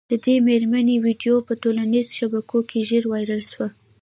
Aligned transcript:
د 0.09 0.13
دې 0.25 0.35
مېرمني 0.47 0.95
ویډیو 1.05 1.35
په 1.47 1.53
ټولنیزو 1.61 2.15
شبکو 2.19 2.57
کي 2.69 2.79
ژر 2.89 3.03
وایرل 3.07 3.41
سوه 3.51 3.67